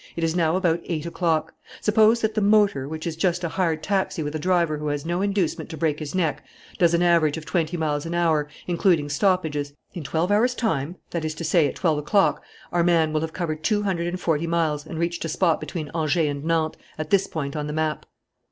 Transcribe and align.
It 0.15 0.23
is 0.23 0.35
now 0.35 0.55
about 0.55 0.79
eight 0.85 1.05
o'clock. 1.05 1.53
Suppose 1.79 2.21
that 2.21 2.33
the 2.33 2.41
motor, 2.41 2.87
which 2.87 3.05
is 3.05 3.15
just 3.15 3.43
a 3.43 3.49
hired 3.49 3.83
taxi 3.83 4.23
with 4.23 4.33
a 4.33 4.39
driver 4.39 4.79
who 4.79 4.87
has 4.87 5.05
no 5.05 5.21
inducement 5.21 5.69
to 5.69 5.77
break 5.77 5.99
his 5.99 6.15
neck, 6.15 6.43
does 6.79 6.95
an 6.95 7.03
average 7.03 7.37
of 7.37 7.45
twenty 7.45 7.77
miles 7.77 8.07
an 8.07 8.15
hour, 8.15 8.47
including 8.65 9.09
stoppages 9.09 9.73
in 9.93 10.01
twelve 10.01 10.31
hours' 10.31 10.55
time 10.55 10.95
that 11.11 11.23
is 11.23 11.35
to 11.35 11.43
say, 11.43 11.67
at 11.67 11.75
twelve 11.75 11.99
o'clock 11.99 12.41
our 12.71 12.83
man 12.83 13.13
will 13.13 13.21
have 13.21 13.33
covered 13.33 13.63
two 13.63 13.83
hundred 13.83 14.07
and 14.07 14.19
forty 14.19 14.47
miles 14.47 14.87
and 14.87 14.97
reached 14.97 15.23
a 15.23 15.29
spot 15.29 15.59
between 15.59 15.91
Angers 15.93 16.17
and 16.17 16.43
Nantes, 16.45 16.79
at 16.97 17.11
this 17.11 17.27
point 17.27 17.55
on 17.55 17.67
the 17.67 17.73
map." 17.73 18.07